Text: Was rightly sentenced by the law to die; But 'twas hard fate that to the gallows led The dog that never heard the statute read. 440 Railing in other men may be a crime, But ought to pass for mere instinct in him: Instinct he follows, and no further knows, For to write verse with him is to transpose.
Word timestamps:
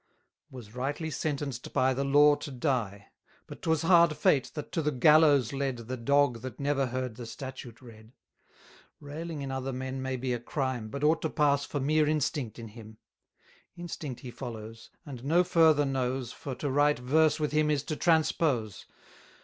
Was 0.49 0.73
rightly 0.73 1.11
sentenced 1.11 1.73
by 1.73 1.93
the 1.93 2.03
law 2.03 2.33
to 2.33 2.49
die; 2.49 3.09
But 3.45 3.61
'twas 3.61 3.83
hard 3.83 4.17
fate 4.17 4.49
that 4.55 4.71
to 4.71 4.81
the 4.81 4.89
gallows 4.91 5.53
led 5.53 5.77
The 5.77 5.95
dog 5.95 6.41
that 6.41 6.59
never 6.59 6.87
heard 6.87 7.17
the 7.17 7.27
statute 7.27 7.83
read. 7.83 8.11
440 8.99 8.99
Railing 8.99 9.41
in 9.43 9.51
other 9.51 9.71
men 9.71 10.01
may 10.01 10.17
be 10.17 10.33
a 10.33 10.39
crime, 10.39 10.89
But 10.89 11.03
ought 11.03 11.21
to 11.21 11.29
pass 11.29 11.65
for 11.65 11.79
mere 11.79 12.07
instinct 12.07 12.57
in 12.57 12.69
him: 12.69 12.97
Instinct 13.77 14.21
he 14.21 14.31
follows, 14.31 14.89
and 15.05 15.23
no 15.23 15.43
further 15.43 15.85
knows, 15.85 16.31
For 16.31 16.55
to 16.55 16.71
write 16.71 16.97
verse 16.97 17.39
with 17.39 17.51
him 17.51 17.69
is 17.69 17.83
to 17.83 17.95
transpose. 17.95 18.87